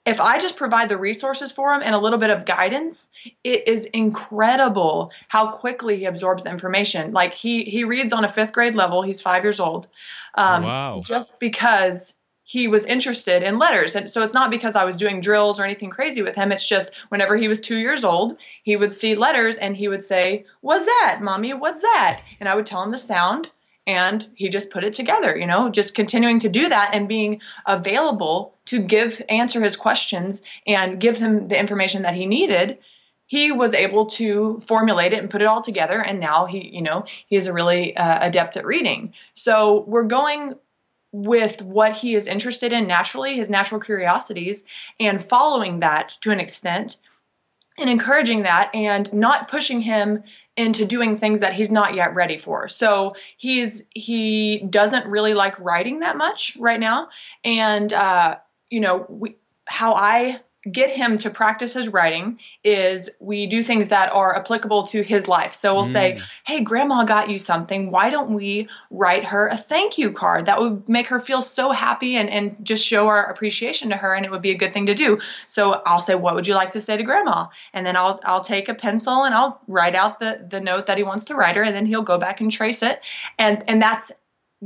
[0.06, 3.10] if I just provide the resources for him and a little bit of guidance,
[3.44, 7.12] it is incredible how quickly he absorbs the information.
[7.12, 9.02] Like he he reads on a fifth grade level.
[9.02, 9.86] He's five years old.
[10.34, 11.02] Um, Wow.
[11.04, 12.14] Just because
[12.48, 15.64] he was interested in letters, and so it's not because I was doing drills or
[15.64, 16.50] anything crazy with him.
[16.50, 20.02] It's just whenever he was two years old, he would see letters and he would
[20.02, 21.52] say, "What's that, mommy?
[21.52, 23.50] What's that?" And I would tell him the sound,
[23.86, 27.40] and he just put it together you know just continuing to do that and being
[27.66, 32.78] available to give answer his questions and give him the information that he needed
[33.26, 36.82] he was able to formulate it and put it all together and now he you
[36.82, 40.54] know he is a really uh, adept at reading so we're going
[41.12, 44.64] with what he is interested in naturally his natural curiosities
[45.00, 46.96] and following that to an extent
[47.78, 50.22] and encouraging that and not pushing him
[50.56, 52.68] into doing things that he's not yet ready for.
[52.68, 57.08] So he's he doesn't really like writing that much right now,
[57.44, 58.36] and uh,
[58.68, 60.40] you know we, how I
[60.72, 65.28] get him to practice his writing is we do things that are applicable to his
[65.28, 65.54] life.
[65.54, 66.22] So we'll say, mm.
[66.44, 67.90] "Hey, grandma got you something.
[67.90, 70.46] Why don't we write her a thank you card?
[70.46, 74.14] That would make her feel so happy and and just show our appreciation to her
[74.14, 76.54] and it would be a good thing to do." So I'll say, "What would you
[76.54, 79.94] like to say to grandma?" And then I'll I'll take a pencil and I'll write
[79.94, 82.40] out the the note that he wants to write her and then he'll go back
[82.40, 83.00] and trace it.
[83.38, 84.12] And and that's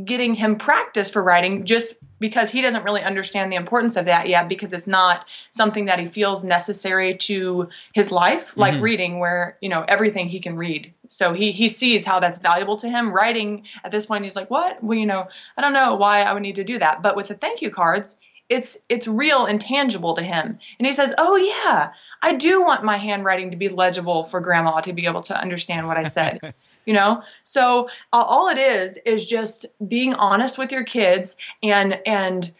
[0.05, 4.29] getting him practice for writing just because he doesn't really understand the importance of that
[4.29, 8.83] yet because it's not something that he feels necessary to his life like mm-hmm.
[8.83, 10.93] reading where you know everything he can read.
[11.09, 13.13] So he he sees how that's valuable to him.
[13.13, 14.83] Writing at this point he's like what?
[14.83, 15.29] Well you know
[15.59, 17.03] i don't know why i would need to do that.
[17.03, 18.17] But with the thank you cards
[18.49, 20.59] it's it's real and tangible to him.
[20.79, 24.81] And he says oh yeah i do want my handwriting to be legible for grandma
[24.81, 27.23] to be able to understand what i said you know?
[27.45, 32.53] So uh, all it is is just being honest with your kids and and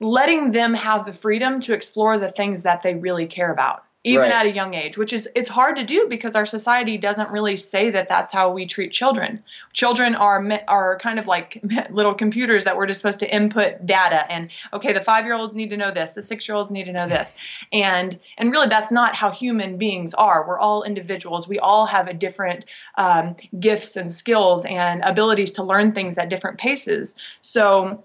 [0.00, 4.22] letting them have the freedom to explore the things that they really care about even
[4.22, 4.32] Right.
[4.34, 7.56] at a young age which is it's hard to do because our society doesn't really
[7.58, 9.42] say that that's how we treat children.
[9.74, 14.30] Children are are kind of like little computers that we're just supposed to input data
[14.32, 16.84] and okay the 5 year olds need to know this the 6 year olds need
[16.84, 17.34] to know this.
[17.72, 20.46] And and really that's not how human beings are.
[20.48, 21.46] We're all individuals.
[21.46, 22.64] We all have a different
[22.96, 27.16] um, gifts and skills and abilities to learn things at different paces.
[27.42, 28.02] So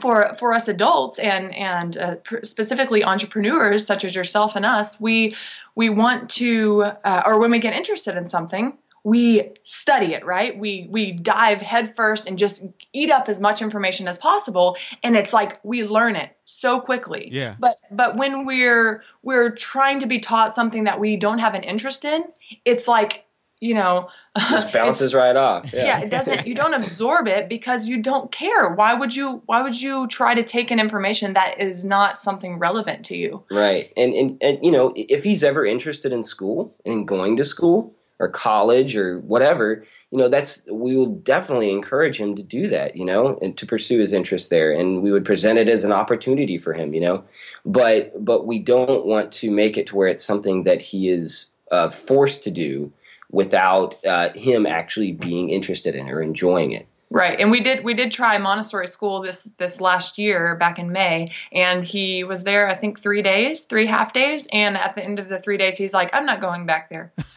[0.00, 4.98] for for us adults and and uh, pr- specifically entrepreneurs such as yourself and us
[5.00, 5.34] we
[5.74, 10.58] we want to uh, or when we get interested in something we study it right
[10.58, 15.32] we we dive headfirst and just eat up as much information as possible and it's
[15.32, 17.56] like we learn it so quickly Yeah.
[17.58, 21.64] but but when we're we're trying to be taught something that we don't have an
[21.64, 22.24] interest in
[22.64, 23.24] it's like
[23.62, 25.72] you know it Just bounces right off.
[25.74, 26.00] yeah.
[26.00, 29.80] it doesn't you don't absorb it because you don't care why would you why would
[29.80, 33.92] you try to take an information that is not something relevant to you Right.
[33.96, 37.44] And, and and you know, if he's ever interested in school and in going to
[37.44, 42.68] school or college or whatever, you know, that's we will definitely encourage him to do
[42.68, 44.72] that, you know, and to pursue his interest there.
[44.72, 47.24] And we would present it as an opportunity for him, you know.
[47.64, 51.50] But but we don't want to make it to where it's something that he is
[51.70, 52.92] uh, forced to do
[53.32, 56.86] without uh, him actually being interested in or enjoying it.
[57.14, 60.92] Right, and we did we did try Montessori school this this last year back in
[60.92, 65.04] May, and he was there I think three days, three half days, and at the
[65.04, 67.12] end of the three days, he's like, "I'm not going back there,"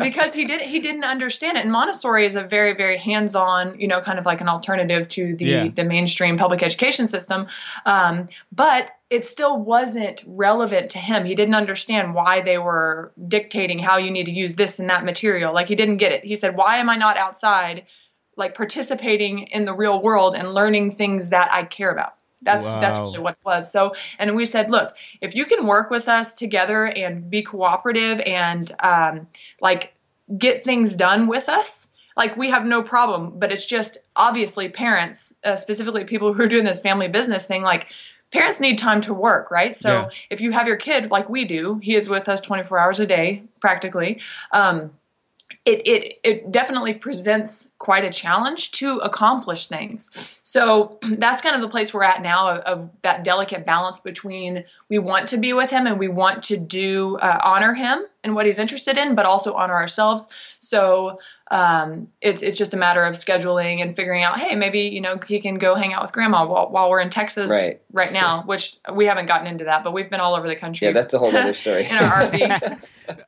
[0.00, 1.62] because he did he didn't understand it.
[1.62, 5.08] And Montessori is a very very hands on, you know, kind of like an alternative
[5.08, 5.68] to the Yeah.
[5.74, 7.48] the mainstream public education system,
[7.86, 11.24] um, but it still wasn't relevant to him.
[11.24, 15.04] He didn't understand why they were dictating how you need to use this and that
[15.04, 15.52] material.
[15.52, 16.24] Like he didn't get it.
[16.24, 17.86] He said, "Why am I not outside
[18.36, 22.98] like participating in the real world and learning things that I care about?" That's that's
[22.98, 23.70] really what it was.
[23.70, 28.20] So, and we said, "Look, if you can work with us together and be cooperative
[28.20, 29.26] and um,
[29.60, 29.92] like
[30.38, 35.32] get things done with us." Like we have no problem, but it's just obviously parents,
[35.42, 37.86] uh, specifically people who are doing this family business thing, like
[38.32, 39.76] parents need time to work, right?
[39.76, 40.08] So Yeah.
[40.30, 43.06] if you have your kid like we do, he is with us 24 hours a
[43.06, 44.20] day practically.
[44.52, 44.92] Um,
[45.64, 50.10] it, it it definitely presents quite a challenge to accomplish things.
[50.44, 54.64] So that's kind of the place we're at now of, of that delicate balance between
[54.88, 58.34] we want to be with him and we want to do uh, honor him and
[58.34, 60.28] what he's interested in, but also honor ourselves.
[60.60, 61.18] So
[61.50, 64.38] um, it's it's just a matter of scheduling and figuring out.
[64.38, 67.10] Hey, maybe you know he can go hang out with grandma while while we're in
[67.10, 67.80] Texas Right.
[67.92, 70.86] right now, which we haven't gotten into that, but we've been all over the country.
[70.86, 71.86] Yeah, that's a whole other story.
[71.86, 72.78] in our RV.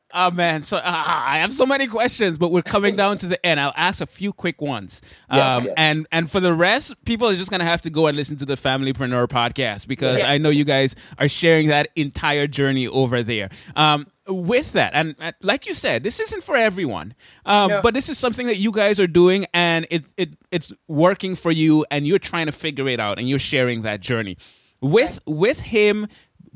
[0.15, 3.43] Oh man, so uh, I have so many questions, but we're coming down to the
[3.43, 3.59] end.
[3.59, 5.73] I'll ask a few quick ones, Yes, um, yes.
[5.75, 8.45] and and for the rest, people are just gonna have to go and listen to
[8.45, 10.27] the Familypreneur podcast because Yes.
[10.27, 13.49] I know you guys are sharing that entire journey over there.
[13.75, 17.13] Um, with that, and like you said, this isn't for everyone,
[17.45, 17.81] um, No.
[17.81, 21.51] but this is something that you guys are doing, and it it it's working for
[21.51, 24.37] you, and you're trying to figure it out, and you're sharing that journey
[24.79, 26.07] with with him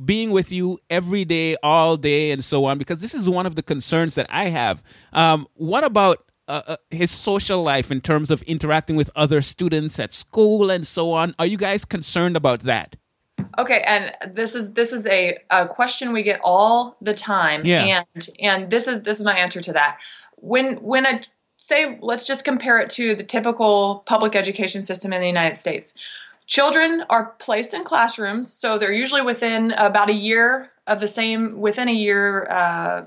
[0.04, 3.56] being with you every day, all day, and so on, because this is one of
[3.56, 4.84] the concerns that I have.
[5.14, 10.00] Um, what about uh, uh, his social life in terms of interacting with other students
[10.00, 11.36] at school and so on?
[11.40, 12.96] Are you guys concerned about that?
[13.58, 17.62] Okay, and this is this is a, a question we get all the time.
[17.66, 18.04] Yeah.
[18.16, 19.98] And and this is this is my answer to that.
[20.36, 21.22] When when a
[21.58, 25.94] say let's just compare it to the typical public education system in the United States.
[26.48, 31.60] Children are placed in classrooms, so they're usually within about a year of the same
[31.60, 33.04] within a year uh,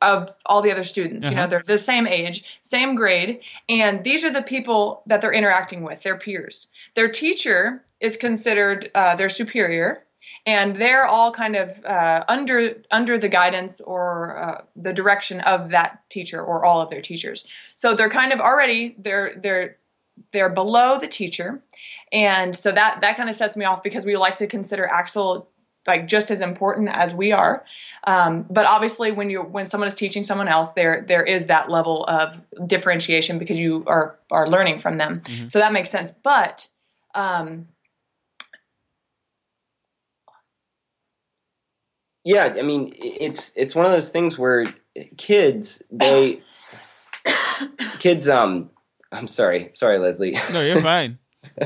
[0.00, 1.26] of all the other students.
[1.28, 1.46] You know, Uh-huh.
[1.50, 6.02] they're the same age, same grade, and these are the people that they're interacting with,
[6.02, 6.68] their peers.
[6.94, 10.04] Their teacher is considered uh, their superior,
[10.44, 15.70] and they're all kind of uh, under under the guidance or uh, the direction of
[15.70, 17.46] that teacher or all of their teachers.
[17.74, 19.76] So they're kind of already they're they're
[20.32, 21.62] they're below the teacher,
[22.12, 25.48] and so that that kind of sets me off because we like to consider Axel
[25.86, 27.64] like just as important as we are.
[28.04, 31.70] Um, but obviously, when you when someone is teaching someone else, there there is that
[31.70, 35.22] level of differentiation because you are are learning from them.
[35.48, 36.12] So that makes sense.
[36.22, 36.68] But
[37.14, 37.68] um,
[42.26, 44.74] Yeah, I mean, it's it's one of those things where
[45.16, 46.42] kids they
[48.00, 48.68] kids um
[49.12, 50.38] I'm sorry, sorry Leslie.
[50.52, 51.18] No, you're fine.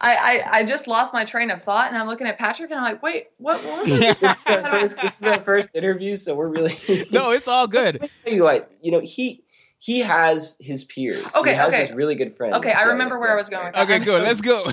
[0.00, 2.78] I, I I just lost my train of thought, and I'm looking at Patrick, and
[2.78, 4.00] I'm like, wait, what, what was it?
[4.00, 6.78] this, is our first, this is our first interview, so we're really
[7.10, 8.00] no, it's all good.
[8.24, 9.44] tell you what, you know, he
[9.78, 11.34] he has his peers.
[11.34, 11.86] Okay, he has okay.
[11.86, 12.56] his really good friends.
[12.56, 13.90] Okay, I remember where I was going with that.
[13.90, 14.22] Okay, good.
[14.22, 14.66] Let's go.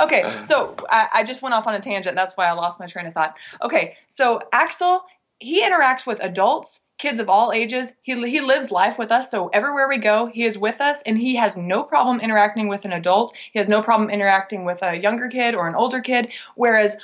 [0.00, 0.44] okay, uh-huh.
[0.44, 2.16] so I, I just went off on a tangent.
[2.16, 3.36] That's why I lost my train of thought.
[3.62, 5.02] Okay, so Axel,
[5.38, 7.92] he interacts with adults, kids of all ages.
[8.02, 9.30] He, he lives life with us.
[9.30, 12.84] So everywhere we go, he is with us and he has no problem interacting with
[12.84, 13.34] an adult.
[13.52, 16.28] He has no problem interacting with a younger kid or an older kid.
[16.56, 16.96] Whereas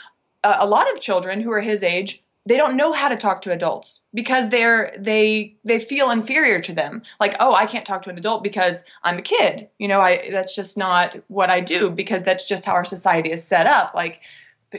[0.42, 3.40] uh, a lot of children who are his age, they don't know how to talk
[3.42, 8.02] to adults because they're they they feel inferior to them like oh i can't talk
[8.02, 11.59] to an adult because i'm a kid you know i that's just not what i
[11.59, 14.20] do because that's just how our society is set up like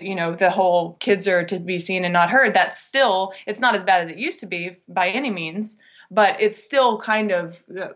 [0.01, 3.59] you know the whole kids are to be seen and not heard that's still it's
[3.59, 5.78] not as bad as it used to be by any means
[6.11, 7.88] but it's still kind of uh,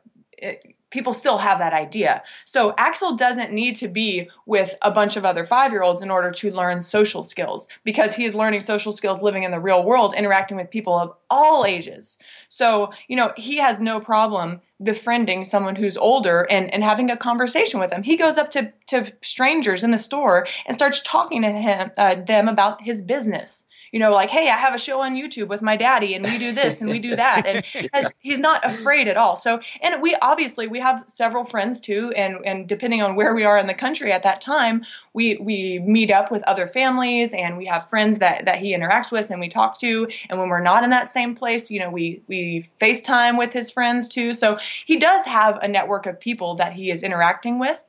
[0.91, 2.23] people still have that idea.
[2.45, 6.09] So Axel doesn't need to be with a bunch of other five year olds in
[6.09, 9.83] order to learn social skills because he is learning social skills living in the real
[9.83, 12.17] world, interacting with people of all ages.
[12.49, 17.17] So, you know, he has no problem befriending someone who's older and, and having a
[17.17, 18.01] conversation with them.
[18.01, 22.15] He goes up to, to strangers in the store and starts talking to him uh,
[22.25, 25.61] them about his business you know, like, hey, I have a show on YouTube with
[25.61, 29.17] my daddy, and we do this and we do that, and he's not afraid at
[29.17, 29.37] all.
[29.37, 33.43] So, and we obviously we have several friends too, and and depending on where we
[33.43, 37.57] are in the country at that time, we we meet up with other families, and
[37.57, 40.59] we have friends that that he interacts with, and we talk to, and when we're
[40.61, 44.33] not in that same place, you know, we we FaceTime with his friends too.
[44.33, 47.79] So he does have a network of people that he is interacting with.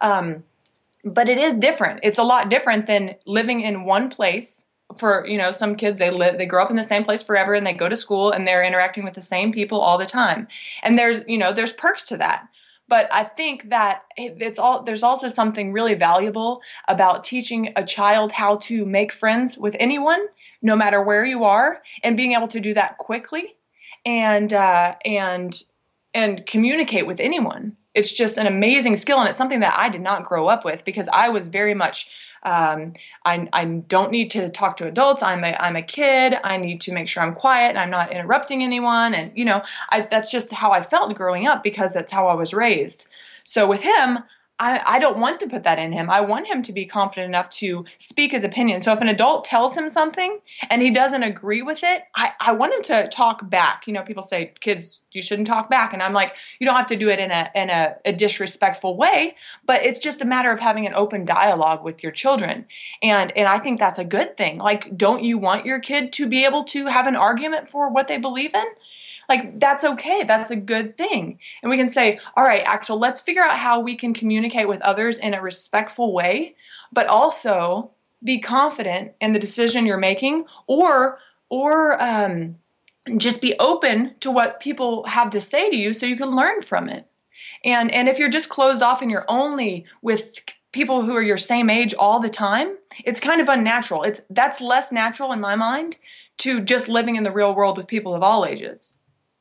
[0.00, 0.44] Um,
[1.04, 2.00] but it is different.
[2.02, 6.10] It's a lot different than living in one place for you know some kids they
[6.10, 8.46] live they grow up in the same place forever and they go to school and
[8.46, 10.48] they're interacting with the same people all the time.
[10.82, 12.48] And there's you know there's perks to that.
[12.88, 18.32] But i think that it's all there's also something really valuable about teaching a child
[18.32, 20.20] how to make friends with anyone
[20.62, 23.56] no matter where you are and being able to do that quickly
[24.04, 25.62] and uh, and
[26.14, 27.76] and communicate with anyone.
[27.94, 30.84] It's just an amazing skill and it's something that i did not grow up with
[30.84, 32.08] because i was very much
[32.42, 35.22] um, I, I don't need to talk to adults.
[35.22, 36.34] I'm a, I'm a kid.
[36.44, 39.14] I need to make sure I'm quiet and I'm not interrupting anyone.
[39.14, 42.34] And, you know, I, that's just how I felt growing up because that's how I
[42.34, 43.06] was raised.
[43.44, 44.18] So with him,
[44.60, 46.10] I, I don't want to put that in him.
[46.10, 48.80] I want him to be confident enough to speak his opinion.
[48.80, 52.52] So if an adult tells him something and he doesn't agree with it, I, I
[52.52, 53.86] want him to talk back.
[53.86, 55.92] You know, people say, kids, you shouldn't talk back.
[55.92, 58.96] And I'm like, you don't have to do it in a in a, a disrespectful
[58.96, 62.66] way, but it's just a matter of having an open dialogue with your children.
[63.02, 64.58] And and I think that's a good thing.
[64.58, 68.08] Like, don't you want your kid to be able to have an argument for what
[68.08, 68.66] they believe in?
[69.28, 70.24] Like, that's okay.
[70.24, 71.38] That's a good thing.
[71.62, 74.80] And we can say, all right, Axel, let's figure out how we can communicate with
[74.82, 76.54] others in a respectful way,
[76.92, 77.90] but also
[78.24, 81.18] be confident in the decision you're making or,
[81.50, 82.56] or, um,
[83.16, 86.60] just be open to what people have to say to you so you can learn
[86.62, 87.06] from it.
[87.64, 90.28] And and if you're just closed off and you're only with
[90.72, 94.02] people who are your same age all the time, it's kind of unnatural.
[94.02, 95.96] It's that's less natural in my mind
[96.38, 98.94] to just living in the real world with people of all ages.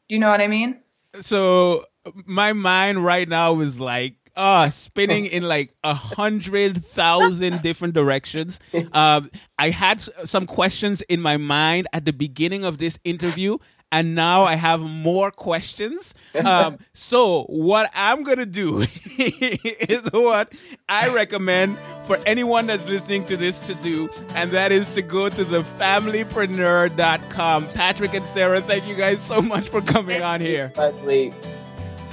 [0.07, 0.79] Do you know what I mean?
[1.21, 1.85] So
[2.25, 8.59] my mind right now is like uh spinning in like a hundred thousand different directions.
[8.93, 13.57] Um, I had some questions in my mind at the beginning of this interview
[13.91, 16.13] and now I have more questions.
[16.35, 18.79] Um, so what I'm gonna do
[19.17, 20.53] is what
[20.89, 25.29] I recommend for anyone that's listening to this to do, and that is to go
[25.29, 27.67] to the familypreneur.com.
[27.69, 30.71] Patrick and Sarah, thank you guys so much for coming on here.
[30.75, 31.33] Leslie.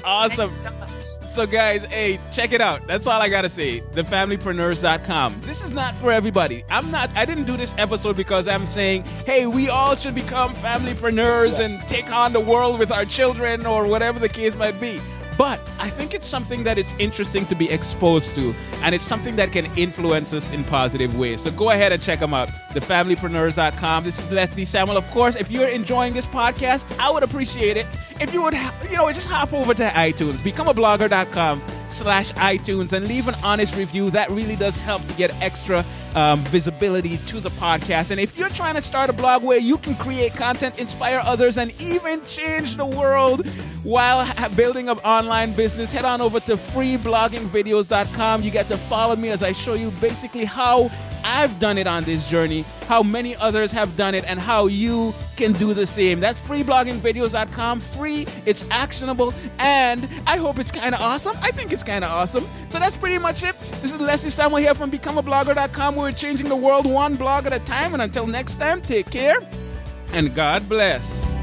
[0.04, 0.52] Awesome.
[1.34, 2.86] So, guys, hey, check it out.
[2.86, 3.80] That's all I gotta say.
[3.80, 5.40] Thefamilypreneurs.com.
[5.40, 6.62] This is not for everybody.
[6.70, 10.54] I'm not, I didn't do this episode because I'm saying, hey, we all should become
[10.54, 15.00] familypreneurs and take on the world with our children or whatever the case might be.
[15.36, 19.36] But I think it's something that it's interesting to be exposed to, and it's something
[19.36, 21.40] that can influence us in positive ways.
[21.42, 24.04] So go ahead and check them out, thefamilypreneurs.com.
[24.04, 24.96] This is Leslie Samuel.
[24.96, 27.86] Of course, if you're enjoying this podcast, I would appreciate it
[28.20, 28.54] if you would,
[28.90, 34.10] you know, just hop over to iTunes, becomeablogger.com slash iTunes and leave an honest review.
[34.10, 35.84] That really does help to get extra
[36.14, 38.10] um, visibility to the podcast.
[38.10, 41.56] And if you're trying to start a blog where you can create content, inspire others,
[41.56, 43.46] and even change the world
[43.82, 48.42] while building an online business, head on over to freebloggingvideos.com.
[48.42, 50.90] You get to follow me as I show you basically how
[51.24, 55.12] I've done it on this journey, how many others have done it, and how you
[55.36, 56.20] can do the same.
[56.20, 57.80] That's freebloggingvideos.com.
[57.80, 61.36] Free, it's actionable, and I hope it's kind of awesome.
[61.40, 62.46] I think it's kind of awesome.
[62.68, 63.58] So that's pretty much it.
[63.82, 65.96] This is Leslie Samuel here from becomeablogger.com.
[65.96, 67.94] We're changing the world one blog at a time.
[67.94, 69.36] And until next time, take care
[70.14, 71.33] and God bless.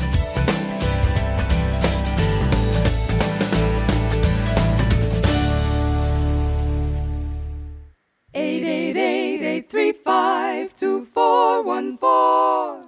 [9.71, 12.80] three five two four one four.